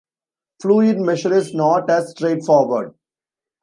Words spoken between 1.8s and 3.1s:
as straightforward.